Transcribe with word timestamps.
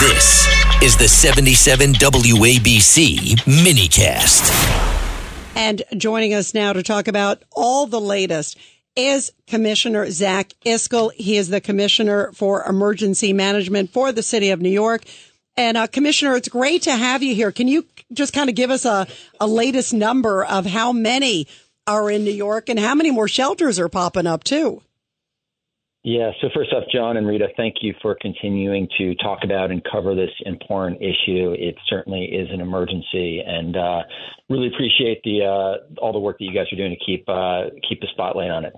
This 0.00 0.48
is 0.82 0.96
the 0.96 1.06
77 1.06 1.92
WABC 1.92 3.36
minicast. 3.40 4.50
And 5.54 5.82
joining 5.94 6.32
us 6.32 6.54
now 6.54 6.72
to 6.72 6.82
talk 6.82 7.06
about 7.06 7.42
all 7.52 7.86
the 7.86 8.00
latest 8.00 8.56
is 8.96 9.30
Commissioner 9.46 10.10
Zach 10.10 10.54
Iscol. 10.64 11.12
He 11.12 11.36
is 11.36 11.50
the 11.50 11.60
Commissioner 11.60 12.32
for 12.32 12.64
Emergency 12.64 13.34
Management 13.34 13.92
for 13.92 14.10
the 14.10 14.22
City 14.22 14.48
of 14.48 14.62
New 14.62 14.70
York. 14.70 15.02
And 15.58 15.76
uh, 15.76 15.86
Commissioner, 15.86 16.34
it's 16.34 16.48
great 16.48 16.80
to 16.84 16.92
have 16.96 17.22
you 17.22 17.34
here. 17.34 17.52
Can 17.52 17.68
you 17.68 17.84
just 18.10 18.32
kind 18.32 18.48
of 18.48 18.56
give 18.56 18.70
us 18.70 18.86
a, 18.86 19.06
a 19.38 19.46
latest 19.46 19.92
number 19.92 20.46
of 20.46 20.64
how 20.64 20.92
many 20.92 21.46
are 21.86 22.10
in 22.10 22.24
New 22.24 22.30
York 22.30 22.70
and 22.70 22.78
how 22.78 22.94
many 22.94 23.10
more 23.10 23.28
shelters 23.28 23.78
are 23.78 23.90
popping 23.90 24.26
up 24.26 24.44
too? 24.44 24.80
Yeah. 26.02 26.30
So 26.40 26.48
first 26.54 26.72
off, 26.72 26.84
John 26.90 27.18
and 27.18 27.26
Rita, 27.26 27.48
thank 27.58 27.76
you 27.82 27.92
for 28.00 28.16
continuing 28.18 28.88
to 28.96 29.14
talk 29.16 29.40
about 29.44 29.70
and 29.70 29.82
cover 29.84 30.14
this 30.14 30.30
important 30.46 31.02
issue. 31.02 31.54
It 31.58 31.76
certainly 31.90 32.24
is 32.24 32.48
an 32.50 32.62
emergency, 32.62 33.42
and 33.46 33.76
uh, 33.76 34.04
really 34.48 34.68
appreciate 34.68 35.22
the 35.24 35.44
uh, 35.44 36.00
all 36.00 36.14
the 36.14 36.18
work 36.18 36.38
that 36.38 36.46
you 36.46 36.54
guys 36.54 36.72
are 36.72 36.76
doing 36.76 36.96
to 36.96 37.04
keep 37.04 37.28
uh, 37.28 37.64
keep 37.86 38.00
the 38.00 38.06
spotlight 38.12 38.50
on 38.50 38.64
it. 38.64 38.72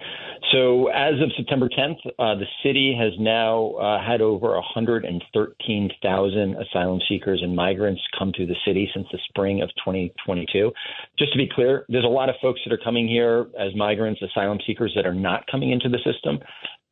So 0.51 0.89
as 0.89 1.15
of 1.23 1.31
September 1.37 1.69
10th, 1.69 1.99
uh, 2.19 2.35
the 2.35 2.47
city 2.65 2.93
has 2.99 3.13
now 3.21 3.75
uh, 3.75 4.05
had 4.05 4.21
over 4.21 4.55
113,000 4.55 6.57
asylum 6.57 7.01
seekers 7.09 7.41
and 7.41 7.55
migrants 7.55 8.03
come 8.19 8.33
to 8.33 8.47
the 8.47 8.57
city 8.67 8.91
since 8.93 9.07
the 9.13 9.19
spring 9.29 9.63
of 9.63 9.69
2022. 9.85 10.73
Just 11.21 11.31
to 11.33 11.39
be 11.39 11.49
clear, 11.55 11.87
there's 11.89 12.05
a 12.05 12.09
lot 12.09 12.29
of 12.29 12.35
folks 12.43 12.59
that 12.67 12.73
are 12.73 12.81
coming 12.83 13.07
here 13.07 13.47
as 13.57 13.73
migrants, 13.77 14.21
asylum 14.23 14.59
seekers 14.67 14.93
that 14.97 15.07
are 15.07 15.15
not 15.15 15.47
coming 15.47 15.71
into 15.71 15.89
the 15.89 15.99
system 16.05 16.41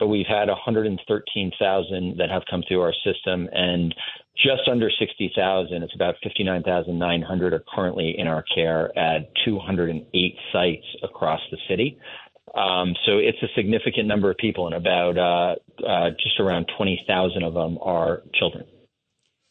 but 0.01 0.09
we've 0.09 0.27
had 0.27 0.49
113,000 0.49 2.17
that 2.17 2.31
have 2.31 2.43
come 2.51 2.65
through 2.67 2.81
our 2.81 2.95
system, 3.05 3.49
and 3.53 3.95
just 4.37 4.63
under 4.69 4.91
60,000, 4.91 5.83
it's 5.83 5.95
about 5.95 6.17
59,900, 6.25 7.53
are 7.53 7.65
currently 7.73 8.15
in 8.19 8.27
our 8.27 8.43
care 8.55 8.97
at 8.99 9.31
208 9.45 10.35
sites 10.53 10.87
across 11.03 11.41
the 11.51 11.59
city. 11.69 11.99
Um, 12.55 12.95
so 13.07 13.19
it's 13.19 13.41
a 13.43 13.49
significant 13.55 14.09
number 14.09 14.31
of 14.31 14.39
people, 14.39 14.67
and 14.67 14.75
about 14.75 15.19
uh, 15.19 15.55
uh, 15.87 16.11
just 16.11 16.41
around 16.41 16.71
20,000 16.77 17.43
of 17.45 17.55
them 17.55 17.79
are 17.81 18.23
children. 18.35 18.65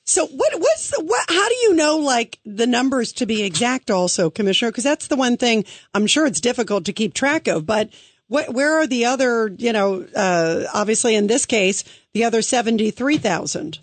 So 0.06 0.26
what 0.26 0.60
what's 0.60 0.90
the, 0.90 1.04
what 1.04 1.24
how 1.30 1.50
do 1.50 1.56
you 1.62 1.76
know 1.76 1.98
like 1.98 2.40
the 2.44 2.66
numbers 2.66 3.14
to 3.14 3.28
be 3.28 3.44
exact 3.44 3.92
also 3.92 4.32
commissioner 4.32 4.72
because 4.72 4.84
that's 4.84 5.06
the 5.06 5.16
one 5.16 5.38
thing 5.38 5.66
I'm 5.94 6.08
sure 6.08 6.26
it's 6.26 6.42
difficult 6.42 6.86
to 6.86 6.94
keep 6.94 7.14
track 7.14 7.48
of 7.48 7.68
but 7.68 7.92
what, 8.30 8.54
where 8.54 8.80
are 8.80 8.88
the 8.88 9.06
other, 9.06 9.54
you 9.58 9.74
know, 9.74 10.06
uh, 10.16 10.64
obviously 10.74 11.16
in 11.16 11.28
this 11.28 11.46
case, 11.46 11.84
the 12.14 12.24
other 12.24 12.42
73,000? 12.42 13.80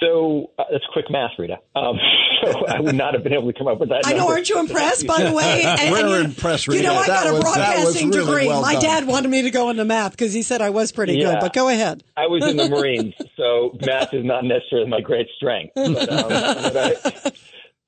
So 0.00 0.50
uh, 0.58 0.64
that's 0.72 0.84
quick 0.92 1.06
math, 1.10 1.32
Rita. 1.38 1.58
Um, 1.76 1.98
so 2.42 2.66
I 2.66 2.80
would 2.80 2.94
not 2.94 3.14
have 3.14 3.22
been 3.22 3.34
able 3.34 3.52
to 3.52 3.58
come 3.58 3.68
up 3.68 3.78
with 3.78 3.90
that. 3.90 4.06
I 4.06 4.12
know. 4.12 4.18
Number. 4.18 4.32
Aren't 4.32 4.48
you 4.48 4.58
impressed, 4.58 5.06
by 5.06 5.22
the 5.22 5.32
way? 5.32 5.62
And, 5.84 5.92
We're 5.92 6.16
and, 6.16 6.24
impressed, 6.26 6.66
Rita. 6.66 6.82
You 6.82 6.88
know, 6.88 6.94
I 6.94 7.06
that 7.06 7.24
got 7.24 7.26
a 7.26 7.32
was, 7.34 7.42
broadcasting 7.42 8.10
really 8.10 8.26
degree. 8.26 8.48
Well 8.48 8.62
My 8.62 8.76
dad 8.76 9.06
wanted 9.06 9.28
me 9.28 9.42
to 9.42 9.50
go 9.50 9.70
into 9.70 9.84
math 9.84 10.12
because 10.12 10.32
he 10.32 10.42
said 10.42 10.62
I 10.62 10.70
was 10.70 10.92
pretty 10.92 11.14
yeah. 11.14 11.32
good. 11.32 11.40
But 11.40 11.52
go 11.52 11.68
ahead. 11.68 12.02
I 12.16 12.26
was 12.26 12.44
in 12.44 12.56
the 12.56 12.68
Marines, 12.68 13.14
so 13.36 13.76
math 13.86 14.14
is 14.14 14.24
not 14.24 14.44
necessarily 14.44 14.88
my 14.88 15.00
great 15.00 15.28
strength. 15.36 15.72
But, 15.74 16.08
um, 16.08 16.28
but 16.28 16.76
I, 16.76 17.32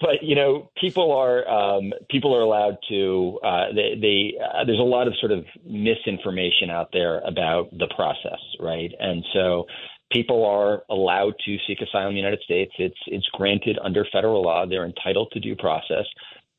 but 0.00 0.22
you 0.22 0.34
know, 0.34 0.70
people 0.78 1.12
are 1.12 1.48
um, 1.48 1.92
people 2.11 2.34
are 2.36 2.42
allowed 2.42 2.77
to. 2.89 3.39
Uh, 3.42 3.72
they, 3.75 3.98
they 4.00 4.34
uh, 4.44 4.64
there's 4.64 4.78
a 4.78 4.83
lot 4.83 5.06
of 5.06 5.14
sort 5.20 5.33
of 5.33 5.44
misinformation 5.64 6.70
out 6.70 6.91
there 6.92 7.20
about 7.20 7.70
the 7.70 7.88
process, 7.94 8.41
right? 8.61 8.92
And 9.00 9.25
so 9.33 9.64
people 10.12 10.44
are 10.44 10.83
allowed 10.91 11.34
to 11.47 11.56
seek 11.66 11.80
asylum 11.80 12.08
in 12.08 12.14
the 12.14 12.20
United 12.20 12.42
States. 12.42 12.72
It's 12.78 12.98
it's 13.06 13.27
granted 13.33 13.78
under 13.83 14.05
federal 14.12 14.43
law. 14.43 14.66
They're 14.66 14.84
entitled 14.84 15.31
to 15.32 15.41
due 15.41 15.56
process. 15.56 16.04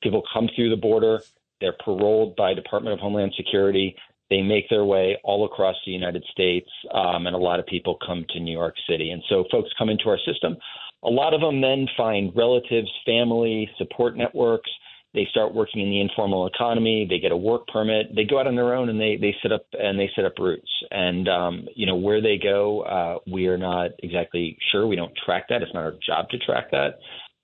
People 0.02 0.24
come 0.34 0.50
through 0.56 0.72
the 0.72 0.78
border. 0.78 1.22
They're 1.62 1.76
paroled 1.84 2.36
by 2.36 2.54
Department 2.54 2.94
of 2.94 3.00
Homeland 3.00 3.34
Security. 3.38 3.96
They 4.30 4.42
make 4.42 4.70
their 4.70 4.84
way 4.84 5.18
all 5.24 5.46
across 5.46 5.76
the 5.86 5.92
United 5.92 6.24
States, 6.32 6.70
um, 6.94 7.28
and 7.28 7.36
a 7.36 7.40
lot 7.40 7.60
of 7.60 7.66
people 7.66 7.98
come 8.06 8.26
to 8.30 8.40
New 8.40 8.52
York 8.52 8.76
City. 8.90 9.12
And 9.12 9.24
so 9.30 9.46
folks 9.50 9.70
come 9.78 9.90
into 9.90 10.10
our 10.10 10.20
system 10.26 10.58
a 11.04 11.10
lot 11.10 11.34
of 11.34 11.42
them 11.42 11.62
then 11.62 11.88
find 11.96 12.36
relatives, 12.36 12.90
family, 13.06 13.70
support 13.78 14.18
networks. 14.18 14.70
They 15.14 15.28
start 15.32 15.54
working 15.54 15.82
in 15.82 15.90
the 15.90 16.02
informal 16.02 16.48
economy. 16.48 17.08
They 17.10 17.20
get 17.20 17.32
a 17.32 17.38
work 17.38 17.68
permit. 17.68 18.16
They 18.16 18.24
go 18.24 18.40
out 18.40 18.48
on 18.48 18.56
their 18.56 18.76
own 18.76 18.90
and 18.90 19.00
they 19.00 19.18
they 19.20 19.36
set 19.42 19.52
up 19.52 19.66
and 19.74 20.00
they 20.00 20.10
set 20.16 20.26
up 20.26 20.34
roots. 20.38 20.70
And 20.92 21.28
um, 21.28 21.68
you 21.76 21.86
know 21.86 21.96
where 21.96 22.22
they 22.22 22.38
go, 22.38 22.82
uh, 22.82 23.20
we 23.32 23.48
are 23.48 23.58
not 23.58 23.92
exactly 24.00 24.58
sure. 24.72 24.86
We 24.86 24.96
don't 24.96 25.14
track 25.26 25.46
that. 25.50 25.62
It's 25.62 25.74
not 25.74 25.84
our 25.84 25.94
job 26.06 26.30
to 26.30 26.38
track 26.40 26.72
that. 26.72 27.00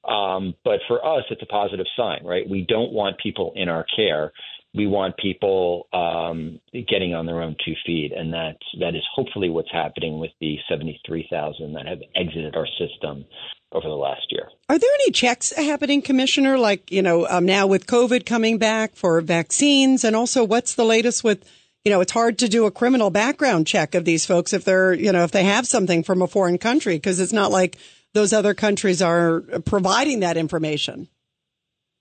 Um, 0.08 0.54
but 0.66 0.82
for 0.88 1.04
us, 1.06 1.24
it's 1.30 1.42
a 1.42 1.46
positive 1.48 1.86
sign, 1.96 2.26
right? 2.26 2.48
We 2.48 2.66
don't 2.68 2.92
want 2.92 3.18
people 3.20 3.54
in 3.56 3.70
our 3.70 3.86
care 3.96 4.34
we 4.76 4.88
want 4.88 5.16
people 5.18 5.88
um, 5.94 6.60
getting 6.74 7.14
on 7.14 7.26
their 7.26 7.42
own 7.42 7.56
two 7.64 7.74
feet, 7.86 8.12
and 8.16 8.34
that 8.34 8.58
that 8.80 8.96
is 8.96 9.04
hopefully 9.14 9.50
what's 9.50 9.72
happening 9.72 10.20
with 10.20 10.32
the 10.42 10.58
73,000 10.68 11.74
that 11.74 11.88
have 11.88 12.00
exited 12.16 12.56
our 12.56 12.68
system 12.80 13.26
over 13.72 13.88
the 13.88 13.96
last 13.96 14.26
year. 14.30 14.50
Are 14.70 14.80
there 14.80 14.90
any 15.02 15.12
checks 15.12 15.52
happening, 15.52 16.02
Commissioner? 16.02 16.58
Like 16.58 16.92
you 16.92 17.02
know, 17.02 17.28
um, 17.28 17.46
now 17.46 17.68
with 17.68 17.88
COVID 17.88 18.26
coming 18.26 18.58
back 18.58 18.96
for 18.96 19.22
vaccines, 19.22 20.04
and 20.04 20.16
also 20.16 20.44
what's 20.44 20.76
the 20.76 20.86
latest 20.86 21.24
with 21.24 21.48
you 21.86 21.92
know, 21.92 22.02
it's 22.02 22.14
hard 22.14 22.40
to 22.40 22.48
do 22.48 22.66
a 22.66 22.72
criminal 22.72 23.10
background 23.10 23.68
check 23.68 23.94
of 23.94 24.06
these 24.06 24.26
folks 24.26 24.54
if 24.54 24.64
they're, 24.64 24.94
you 24.94 25.12
know, 25.12 25.24
if 25.24 25.32
they 25.32 25.44
have 25.44 25.68
something 25.68 26.02
from 26.02 26.22
a 26.22 26.28
foreign 26.28 26.58
country, 26.58 26.96
because 26.96 27.20
it's 27.20 27.34
not 27.34 27.52
like 27.52 27.78
those 28.14 28.32
other 28.32 28.54
countries 28.54 29.02
are 29.02 29.42
providing 29.66 30.22
that 30.22 30.38
information. 30.38 31.10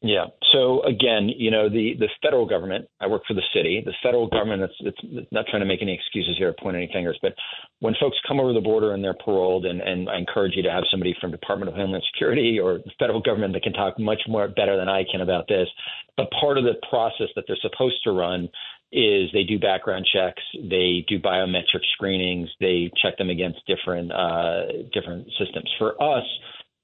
Yeah. 0.01 0.27
So 0.53 0.83
again, 0.85 1.31
you 1.35 1.51
know, 1.51 1.69
the, 1.69 1.95
the 1.99 2.09
federal 2.23 2.47
government, 2.47 2.87
I 3.01 3.07
work 3.07 3.23
for 3.27 3.35
the 3.35 3.43
city, 3.55 3.83
the 3.85 3.95
federal 4.03 4.29
government, 4.29 4.63
it's, 4.63 5.01
it's 5.03 5.33
not 5.33 5.47
trying 5.47 5.61
to 5.61 5.67
make 5.67 5.83
any 5.83 5.95
excuses 5.95 6.37
here 6.39 6.51
or 6.51 6.53
point 6.53 6.77
any 6.77 6.91
fingers, 6.93 7.19
but 7.23 7.35
when 7.81 7.95
folks 7.99 8.17
come 8.29 8.39
over 8.39 8.53
the 8.53 8.61
border 8.61 8.93
and 8.93 9.03
they're 9.03 9.17
paroled, 9.25 9.65
and, 9.65 9.81
and 9.81 10.09
I 10.09 10.19
encourage 10.19 10.53
you 10.55 10.63
to 10.63 10.71
have 10.71 10.85
somebody 10.91 11.15
from 11.21 11.31
Department 11.31 11.71
of 11.71 11.75
Homeland 11.75 12.05
Security 12.13 12.59
or 12.61 12.79
the 12.79 12.93
federal 12.99 13.21
government 13.21 13.55
that 13.55 13.63
can 13.63 13.73
talk 13.73 13.99
much 13.99 14.21
more 14.29 14.47
better 14.49 14.77
than 14.77 14.89
I 14.89 15.05
can 15.11 15.23
about 15.23 15.49
this. 15.49 15.69
But 16.17 16.29
part 16.39 16.59
of 16.59 16.65
the 16.65 16.75
process 16.89 17.29
that 17.35 17.45
they're 17.47 17.57
supposed 17.63 18.03
to 18.05 18.13
run 18.13 18.49
is 18.93 19.31
they 19.33 19.45
do 19.45 19.59
background 19.59 20.07
checks, 20.13 20.43
they 20.55 21.05
do 21.09 21.19
biometric 21.19 21.81
screenings, 21.95 22.51
they 22.61 22.91
check 23.03 23.17
them 23.17 23.31
against 23.31 23.61
different 23.67 24.13
uh, 24.13 24.67
different 24.93 25.27
systems. 25.39 25.71
For 25.79 26.01
us, 26.03 26.25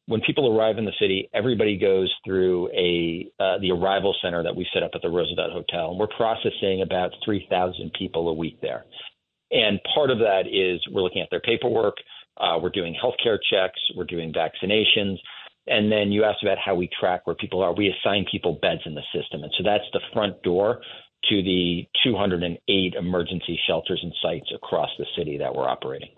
when 0.09 0.23
people 0.23 0.59
arrive 0.59 0.79
in 0.79 0.87
the 0.87 0.93
city, 0.99 1.29
everybody 1.35 1.77
goes 1.77 2.13
through 2.25 2.69
a 2.69 3.31
uh, 3.39 3.59
the 3.61 3.71
arrival 3.71 4.17
center 4.23 4.43
that 4.43 4.57
we 4.57 4.67
set 4.73 4.83
up 4.83 4.93
at 4.95 5.03
the 5.03 5.09
Roosevelt 5.09 5.53
Hotel, 5.53 5.91
and 5.91 5.99
we're 5.99 6.09
processing 6.09 6.81
about 6.83 7.11
3,000 7.25 7.93
people 7.93 8.29
a 8.31 8.33
week 8.33 8.59
there. 8.63 8.87
And 9.51 9.79
part 9.95 10.11
of 10.11 10.19
that 10.19 10.45
is 10.51 10.81
we're 10.91 11.03
looking 11.03 11.21
at 11.21 11.29
their 11.31 11.41
paperwork, 11.41 11.97
uh, 12.39 12.59
we're 12.61 12.71
doing 12.71 12.97
healthcare 12.97 13.39
checks, 13.51 13.79
we're 13.97 14.05
doing 14.05 14.33
vaccinations, 14.33 15.17
and 15.67 15.93
then 15.93 16.11
you 16.11 16.25
asked 16.25 16.43
about 16.43 16.57
how 16.57 16.75
we 16.75 16.89
track 16.99 17.27
where 17.27 17.37
people 17.37 17.63
are. 17.63 17.75
We 17.75 17.93
assign 17.93 18.25
people 18.31 18.59
beds 18.63 18.81
in 18.87 18.95
the 18.95 19.03
system, 19.15 19.43
and 19.43 19.53
so 19.59 19.63
that's 19.63 19.85
the 19.93 20.01
front 20.15 20.43
door 20.43 20.81
to 21.29 21.43
the 21.43 21.87
208 22.03 22.95
emergency 22.95 23.61
shelters 23.67 24.01
and 24.03 24.15
sites 24.23 24.51
across 24.55 24.89
the 24.99 25.07
city 25.19 25.37
that 25.37 25.55
we're 25.55 25.69
operating. 25.69 26.11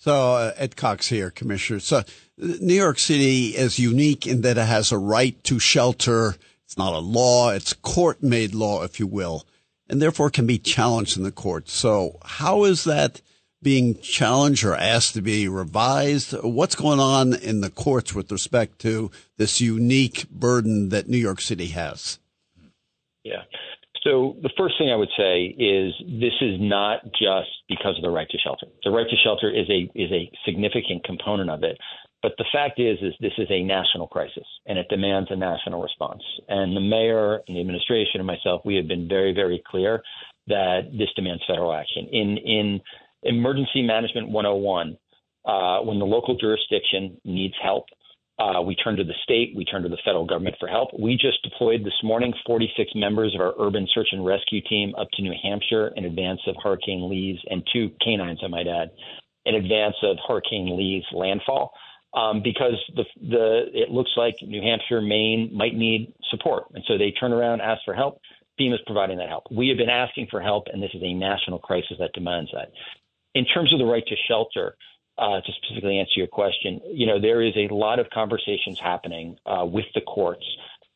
So, 0.00 0.32
uh, 0.32 0.52
Ed 0.56 0.76
Cox 0.76 1.08
here, 1.08 1.30
Commissioner. 1.30 1.78
So, 1.78 2.02
New 2.38 2.74
York 2.74 2.98
City 2.98 3.48
is 3.48 3.78
unique 3.78 4.26
in 4.26 4.40
that 4.40 4.56
it 4.56 4.66
has 4.66 4.92
a 4.92 4.98
right 4.98 5.42
to 5.44 5.58
shelter. 5.58 6.36
It's 6.64 6.78
not 6.78 6.94
a 6.94 6.98
law, 6.98 7.50
it's 7.50 7.74
court 7.74 8.22
made 8.22 8.54
law, 8.54 8.82
if 8.82 8.98
you 8.98 9.06
will, 9.06 9.46
and 9.90 10.00
therefore 10.00 10.30
can 10.30 10.46
be 10.46 10.56
challenged 10.56 11.18
in 11.18 11.22
the 11.22 11.30
courts. 11.30 11.74
So, 11.74 12.18
how 12.24 12.64
is 12.64 12.84
that 12.84 13.20
being 13.62 14.00
challenged 14.00 14.64
or 14.64 14.74
asked 14.74 15.12
to 15.14 15.20
be 15.20 15.48
revised? 15.48 16.32
What's 16.32 16.76
going 16.76 16.98
on 16.98 17.34
in 17.34 17.60
the 17.60 17.70
courts 17.70 18.14
with 18.14 18.32
respect 18.32 18.78
to 18.78 19.10
this 19.36 19.60
unique 19.60 20.30
burden 20.30 20.88
that 20.88 21.10
New 21.10 21.18
York 21.18 21.42
City 21.42 21.66
has? 21.68 22.18
Yeah. 23.22 23.42
So 24.02 24.36
the 24.42 24.50
first 24.56 24.76
thing 24.78 24.90
I 24.90 24.96
would 24.96 25.10
say 25.16 25.44
is 25.44 25.92
this 26.20 26.32
is 26.40 26.56
not 26.58 27.04
just 27.12 27.50
because 27.68 27.96
of 27.96 28.02
the 28.02 28.10
right 28.10 28.28
to 28.30 28.38
shelter. 28.38 28.66
The 28.84 28.90
right 28.90 29.06
to 29.08 29.16
shelter 29.22 29.50
is 29.50 29.68
a 29.68 29.90
is 29.94 30.10
a 30.10 30.30
significant 30.46 31.04
component 31.04 31.50
of 31.50 31.62
it. 31.62 31.76
But 32.22 32.32
the 32.36 32.44
fact 32.52 32.78
is, 32.78 32.98
is 33.00 33.14
this 33.20 33.32
is 33.38 33.48
a 33.50 33.62
national 33.62 34.06
crisis, 34.06 34.44
and 34.66 34.78
it 34.78 34.86
demands 34.90 35.30
a 35.30 35.36
national 35.36 35.82
response. 35.82 36.22
And 36.48 36.76
the 36.76 36.80
mayor 36.80 37.40
and 37.46 37.56
the 37.56 37.60
administration 37.60 38.20
and 38.20 38.26
myself, 38.26 38.60
we 38.64 38.76
have 38.76 38.86
been 38.86 39.08
very, 39.08 39.32
very 39.32 39.62
clear 39.66 40.02
that 40.46 40.90
this 40.92 41.08
demands 41.16 41.42
federal 41.46 41.72
action. 41.72 42.08
In 42.12 42.36
in 42.38 42.80
emergency 43.22 43.82
management 43.82 44.30
101, 44.30 44.96
uh, 45.44 45.80
when 45.80 45.98
the 45.98 46.04
local 46.04 46.36
jurisdiction 46.36 47.18
needs 47.24 47.54
help, 47.62 47.84
uh, 48.40 48.62
we 48.62 48.74
turn 48.74 48.96
to 48.96 49.04
the 49.04 49.14
state, 49.22 49.52
we 49.54 49.64
turn 49.64 49.82
to 49.82 49.88
the 49.88 49.98
federal 50.04 50.24
government 50.24 50.56
for 50.58 50.68
help. 50.68 50.88
We 50.98 51.12
just 51.12 51.42
deployed 51.42 51.84
this 51.84 51.98
morning 52.02 52.32
46 52.46 52.90
members 52.94 53.34
of 53.34 53.40
our 53.40 53.52
urban 53.60 53.86
search 53.94 54.08
and 54.12 54.24
rescue 54.24 54.62
team 54.68 54.94
up 54.98 55.08
to 55.12 55.22
New 55.22 55.34
Hampshire 55.42 55.92
in 55.96 56.06
advance 56.06 56.40
of 56.46 56.56
Hurricane 56.62 57.08
Lee's 57.10 57.38
and 57.50 57.62
two 57.72 57.90
canines, 58.02 58.40
I 58.42 58.48
might 58.48 58.66
add, 58.66 58.90
in 59.44 59.54
advance 59.54 59.96
of 60.02 60.16
Hurricane 60.26 60.76
Lee's 60.76 61.04
landfall. 61.12 61.72
um, 62.14 62.42
because 62.42 62.74
the 62.96 63.04
the 63.20 63.66
it 63.72 63.90
looks 63.90 64.10
like 64.16 64.34
New 64.42 64.62
Hampshire, 64.62 65.00
Maine 65.00 65.50
might 65.52 65.74
need 65.74 66.12
support, 66.30 66.64
and 66.74 66.82
so 66.86 66.98
they 66.98 67.12
turn 67.12 67.32
around, 67.32 67.60
ask 67.60 67.82
for 67.84 67.94
help. 67.94 68.20
FEMA 68.58 68.74
is 68.74 68.80
providing 68.84 69.18
that 69.18 69.28
help. 69.28 69.44
We 69.50 69.68
have 69.68 69.78
been 69.78 69.88
asking 69.88 70.26
for 70.30 70.40
help, 70.40 70.64
and 70.72 70.82
this 70.82 70.90
is 70.92 71.02
a 71.02 71.14
national 71.14 71.60
crisis 71.60 71.96
that 71.98 72.12
demands 72.12 72.50
that. 72.52 72.72
In 73.34 73.44
terms 73.44 73.72
of 73.72 73.78
the 73.78 73.86
right 73.86 74.04
to 74.06 74.16
shelter, 74.28 74.76
uh, 75.20 75.40
to 75.40 75.52
specifically 75.62 75.98
answer 75.98 76.14
your 76.16 76.26
question, 76.26 76.80
you 76.92 77.06
know 77.06 77.20
there 77.20 77.42
is 77.42 77.52
a 77.56 77.72
lot 77.72 77.98
of 77.98 78.08
conversations 78.10 78.78
happening 78.80 79.36
uh, 79.46 79.64
with 79.64 79.86
the 79.94 80.00
courts 80.00 80.44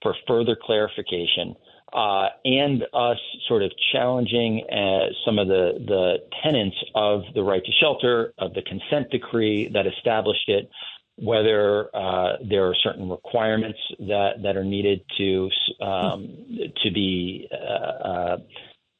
for 0.03 0.15
further 0.27 0.57
clarification. 0.61 1.55
Uh, 1.93 2.29
and 2.45 2.83
us 2.93 3.19
sort 3.47 3.63
of 3.63 3.71
challenging 3.93 4.65
uh, 4.69 5.07
some 5.25 5.39
of 5.39 5.47
the, 5.47 5.75
the 5.87 6.17
tenets 6.43 6.75
of 6.97 7.23
the 7.37 7.43
right 7.43 7.65
to 7.65 7.71
shelter, 7.81 8.33
of 8.39 8.53
the 8.55 8.63
consent 8.63 9.09
decree 9.13 9.71
that 9.73 9.87
established 9.87 10.49
it, 10.49 10.69
whether 11.17 11.95
uh, 11.95 12.37
there 12.51 12.67
are 12.67 12.75
certain 12.83 13.09
requirements 13.09 13.79
that, 14.01 14.43
that 14.43 14.57
are 14.57 14.65
needed 14.65 15.03
to 15.17 15.49
um, 15.81 16.73
to 16.83 16.91
be 16.93 17.49
uh, 17.53 18.39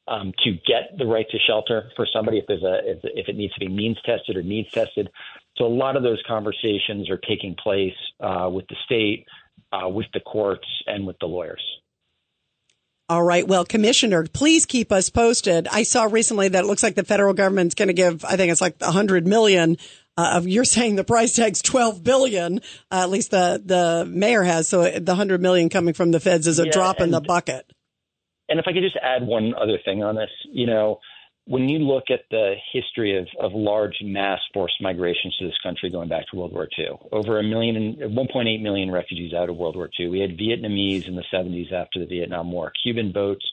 um, 0.07 0.33
to 0.45 0.53
get 0.53 0.97
the 0.99 1.07
right 1.07 1.27
to 1.31 1.39
shelter 1.47 1.91
for 1.97 2.07
somebody 2.13 2.39
if 2.39 2.45
there's 2.47 2.63
a 2.63 2.81
if, 2.85 3.29
it 3.29 3.37
needs 3.37 3.55
to 3.55 3.61
be 3.61 3.69
means 3.69 3.97
tested 4.05 4.37
or 4.37 4.43
needs 4.43 4.71
tested. 4.71 5.09
So 5.57 5.65
a 5.65 5.69
lot 5.69 5.97
of 5.97 6.03
those 6.03 6.23
conversations 6.27 7.09
are 7.11 7.19
taking 7.19 7.55
place 7.55 7.95
uh, 8.21 8.51
with 8.53 8.67
the 8.69 8.77
state, 8.85 9.27
uh, 9.73 9.89
with 9.89 10.07
the 10.13 10.21
courts, 10.21 10.67
and 10.87 11.07
with 11.07 11.17
the 11.21 11.27
lawyers. 11.27 11.63
All 13.09 13.23
right. 13.23 13.47
Well, 13.47 13.65
Commissioner, 13.65 14.27
please 14.27 14.65
keep 14.65 14.91
us 14.91 15.11
posted. 15.11 15.69
I 15.69 15.83
saw 15.83 16.05
recently 16.05 16.49
that 16.49 16.65
it 16.65 16.67
looks 16.67 16.83
like 16.83 16.95
the 16.95 17.05
federal 17.05 17.35
government's 17.35 17.75
going 17.75 17.89
to 17.89 17.95
give, 17.95 18.25
I 18.25 18.37
think 18.37 18.51
it's 18.51 18.63
like 18.63 18.77
a 18.81 18.91
hundred 18.91 19.27
million 19.27 19.77
uh, 20.17 20.41
you're 20.45 20.65
saying 20.65 20.97
the 20.97 21.05
price 21.05 21.35
tag's 21.35 21.61
12 21.63 22.05
billion, 22.05 22.59
uh, 22.91 23.03
at 23.03 23.11
least 23.11 23.33
the, 23.33 23.61
the 23.65 24.05
mayor 24.09 24.43
has. 24.43 24.69
So 24.69 24.83
the 24.83 25.13
100 25.13 25.43
million 25.43 25.69
coming 25.69 25.95
from 25.95 26.13
the 26.13 26.21
feds 26.21 26.47
is 26.47 26.61
a 26.61 26.67
yeah, 26.67 26.73
drop 26.73 27.01
in 27.01 27.11
the 27.11 27.21
bucket. 27.21 27.69
And 28.49 28.59
if 28.59 28.67
I 28.69 28.73
could 28.73 28.83
just 28.83 28.99
add 29.03 29.27
one 29.27 29.55
other 29.55 29.79
thing 29.85 30.03
on 30.03 30.17
this, 30.17 30.31
you 30.53 30.67
know, 30.67 31.01
when 31.47 31.69
you 31.69 31.79
look 31.79 32.05
at 32.11 32.21
the 32.31 32.55
history 32.73 33.19
of, 33.19 33.27
of 33.39 33.53
large 33.53 33.97
mass 34.03 34.41
forced 34.55 34.81
migrations 34.81 35.37
to 35.37 35.47
this 35.47 35.59
country 35.63 35.91
going 35.91 36.09
back 36.09 36.27
to 36.29 36.37
World 36.37 36.53
War 36.53 36.69
II, 36.79 36.97
over 37.13 37.39
a 37.39 37.43
million 37.43 37.77
and 37.77 38.17
1.8 38.17 38.63
million 38.63 38.91
refugees 38.91 39.35
out 39.35 39.51
of 39.51 39.57
World 39.57 39.77
War 39.77 39.91
II. 39.99 40.09
We 40.09 40.21
had 40.21 40.39
Vietnamese 40.39 41.07
in 41.07 41.17
the 41.17 41.25
70s 41.33 41.71
after 41.73 42.01
the 42.01 42.07
Vietnam 42.07 42.51
War, 42.51 42.73
Cuban 42.83 43.13
boats 43.13 43.45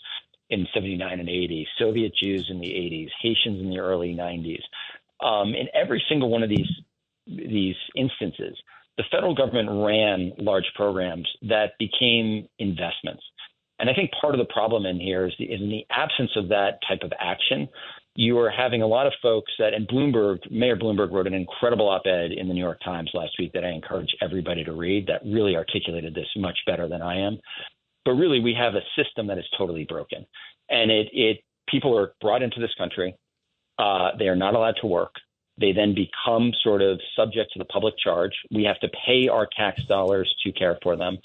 in 0.50 0.68
79 0.74 1.20
and 1.20 1.30
80, 1.30 1.68
Soviet 1.78 2.14
Jews 2.22 2.48
in 2.50 2.60
the 2.60 2.68
80s, 2.68 3.10
Haitians 3.22 3.60
in 3.62 3.70
the 3.70 3.80
early 3.80 4.16
90s. 4.16 4.62
Um, 5.26 5.50
in 5.54 5.68
every 5.74 6.04
single 6.10 6.30
one 6.30 6.44
of 6.44 6.50
these 6.50 6.70
these 7.28 7.76
instances, 7.96 8.58
the 8.98 9.04
federal 9.12 9.36
government 9.36 9.70
ran 9.70 10.34
large 10.38 10.70
programs 10.76 11.28
that 11.44 11.74
became 11.80 12.48
investments. 12.60 13.24
And 13.82 13.90
I 13.90 13.94
think 13.94 14.12
part 14.22 14.36
of 14.36 14.40
the 14.40 14.54
problem 14.54 14.86
in 14.86 15.00
here 15.00 15.26
is, 15.26 15.34
the, 15.40 15.52
in 15.52 15.70
the 15.70 15.86
absence 15.90 16.30
of 16.36 16.48
that 16.50 16.80
type 16.88 17.02
of 17.02 17.12
action, 17.20 17.68
you 18.16 18.38
are 18.38 18.50
having 18.50 18.84
a 18.84 18.88
lot 18.88 19.08
of 19.08 19.14
folks 19.24 19.52
that, 19.58 19.74
and 19.74 19.88
Bloomberg, 19.88 20.40
Mayor 20.52 20.76
Bloomberg 20.76 21.12
wrote 21.12 21.26
an 21.26 21.34
incredible 21.34 21.90
op 21.90 22.06
ed 22.06 22.32
in 22.32 22.48
the 22.48 22.54
New 22.54 22.64
York 22.64 22.80
Times 22.86 23.10
last 23.16 23.32
week 23.40 23.54
that 23.54 23.66
I 23.66 23.70
encourage 23.70 24.16
everybody 24.22 24.64
to 24.66 24.74
read 24.74 25.08
that 25.08 25.22
really 25.26 25.56
articulated 25.56 26.14
this 26.14 26.28
much 26.36 26.58
better 26.68 26.88
than 26.88 27.02
I 27.02 27.20
am. 27.20 27.40
But 28.06 28.12
really, 28.12 28.40
we 28.40 28.54
have 28.54 28.76
a 28.76 28.82
system 28.96 29.26
that 29.28 29.40
is 29.40 29.46
totally 29.58 29.86
broken. 29.86 30.28
And 30.70 30.92
it, 30.92 31.08
it 31.12 31.38
people 31.68 31.98
are 31.98 32.14
brought 32.22 32.44
into 32.44 32.60
this 32.60 32.74
country, 32.78 33.16
uh, 33.80 34.10
they 34.20 34.28
are 34.28 34.36
not 34.36 34.54
allowed 34.54 34.76
to 34.82 34.88
work. 34.88 35.16
They 35.60 35.72
then 35.72 35.96
become 35.96 36.52
sort 36.64 36.82
of 36.82 37.00
subject 37.16 37.54
to 37.54 37.60
the 37.60 37.66
public 37.66 37.96
charge. 37.98 38.34
We 38.52 38.64
have 38.64 38.80
to 38.82 38.90
pay 39.06 39.28
our 39.28 39.48
tax 39.58 39.84
dollars 39.86 40.34
to 40.44 40.52
care 40.52 40.78
for 40.84 40.96
them. 40.96 41.18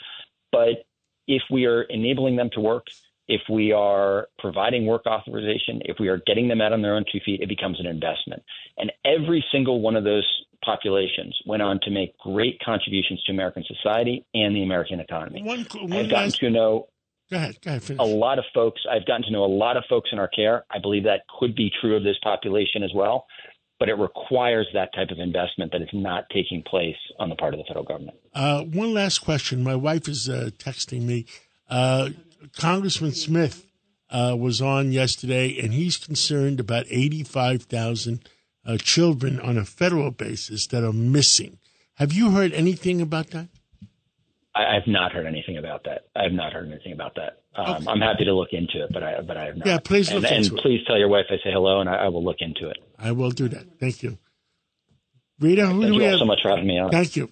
But 0.52 0.84
if 1.26 1.42
we 1.50 1.66
are 1.66 1.82
enabling 1.82 2.36
them 2.36 2.50
to 2.52 2.60
work, 2.60 2.86
if 3.28 3.40
we 3.50 3.72
are 3.72 4.28
providing 4.38 4.86
work 4.86 5.06
authorization, 5.06 5.80
if 5.84 5.96
we 5.98 6.08
are 6.08 6.20
getting 6.26 6.48
them 6.48 6.60
out 6.60 6.72
on 6.72 6.82
their 6.82 6.94
own 6.94 7.04
two 7.10 7.18
feet, 7.24 7.40
it 7.40 7.48
becomes 7.48 7.80
an 7.80 7.86
investment. 7.86 8.42
And 8.78 8.92
every 9.04 9.44
single 9.50 9.80
one 9.80 9.96
of 9.96 10.04
those 10.04 10.26
populations 10.64 11.36
went 11.46 11.62
on 11.62 11.80
to 11.82 11.90
make 11.90 12.16
great 12.18 12.60
contributions 12.64 13.22
to 13.24 13.32
American 13.32 13.64
society 13.66 14.24
and 14.34 14.54
the 14.54 14.62
American 14.62 15.00
economy. 15.00 15.42
One, 15.42 15.66
one 15.72 15.92
I've 15.92 16.10
gotten 16.10 16.26
last... 16.26 16.38
to 16.38 16.50
know 16.50 16.88
Go 17.30 17.38
ahead. 17.38 17.56
Go 17.60 17.70
ahead. 17.72 17.96
A 17.98 18.04
lot 18.04 18.38
of 18.38 18.44
folks. 18.54 18.80
I've 18.88 19.04
gotten 19.04 19.24
to 19.24 19.32
know 19.32 19.44
a 19.44 19.46
lot 19.46 19.76
of 19.76 19.82
folks 19.88 20.10
in 20.12 20.18
our 20.20 20.28
care. 20.28 20.64
I 20.70 20.78
believe 20.78 21.02
that 21.04 21.22
could 21.40 21.56
be 21.56 21.72
true 21.80 21.96
of 21.96 22.04
this 22.04 22.16
population 22.22 22.84
as 22.84 22.92
well, 22.94 23.26
but 23.78 23.88
it 23.88 23.94
requires 23.94 24.66
that 24.74 24.94
type 24.94 25.10
of 25.10 25.18
investment 25.18 25.72
that 25.72 25.82
is 25.82 25.88
not 25.92 26.28
taking 26.30 26.62
place 26.62 26.96
on 27.18 27.28
the 27.28 27.34
part 27.34 27.54
of 27.54 27.58
the 27.58 27.64
federal 27.64 27.84
government. 27.84 28.16
Uh, 28.34 28.62
one 28.62 28.94
last 28.94 29.18
question. 29.18 29.62
My 29.62 29.76
wife 29.76 30.08
is 30.08 30.28
uh, 30.28 30.50
texting 30.58 31.02
me. 31.02 31.26
Uh, 31.68 32.10
Congressman 32.56 33.12
Smith 33.12 33.66
uh, 34.10 34.36
was 34.38 34.62
on 34.62 34.92
yesterday, 34.92 35.58
and 35.58 35.72
he's 35.72 35.96
concerned 35.96 36.60
about 36.60 36.86
85,000 36.88 38.28
uh, 38.64 38.76
children 38.78 39.40
on 39.40 39.58
a 39.58 39.64
federal 39.64 40.10
basis 40.10 40.66
that 40.68 40.84
are 40.84 40.92
missing. 40.92 41.58
Have 41.94 42.12
you 42.12 42.30
heard 42.32 42.52
anything 42.52 43.00
about 43.00 43.30
that? 43.30 43.48
I, 44.56 44.74
have 44.74 44.86
not 44.86 45.12
heard 45.12 45.26
anything 45.26 45.58
about 45.58 45.84
that. 45.84 46.06
I 46.16 46.22
have 46.24 46.32
not 46.32 46.52
heard 46.52 46.70
anything 46.70 46.92
about 46.92 47.16
that. 47.16 47.42
Um, 47.54 47.76
okay. 47.76 47.86
I'm 47.88 48.00
happy 48.00 48.24
to 48.24 48.32
look 48.32 48.48
into 48.52 48.84
it, 48.84 48.90
but 48.92 49.02
I 49.02 49.20
but 49.20 49.36
I 49.36 49.46
have 49.46 49.56
not. 49.56 49.66
Yeah, 49.66 49.78
please 49.78 50.12
look 50.12 50.24
and, 50.24 50.32
into 50.32 50.50
and 50.50 50.58
it. 50.58 50.62
please 50.62 50.80
tell 50.86 50.98
your 50.98 51.08
wife 51.08 51.26
I 51.30 51.36
say 51.36 51.52
hello, 51.52 51.80
and 51.80 51.88
I, 51.88 52.04
I, 52.04 52.08
will 52.08 52.24
look 52.24 52.36
into 52.40 52.68
it. 52.68 52.78
I 52.98 53.12
will 53.12 53.30
do 53.30 53.48
that. 53.48 53.78
Thank 53.78 54.02
you, 54.02 54.18
Rita. 55.40 55.66
Who 55.66 55.80
Thank 55.80 55.82
do 55.82 55.92
you 55.94 55.98
we 55.98 56.04
have? 56.04 56.18
so 56.18 56.24
much 56.24 56.40
for 56.42 56.50
having 56.50 56.66
me 56.66 56.78
on. 56.78 56.90
Thank 56.90 57.16
you. 57.16 57.30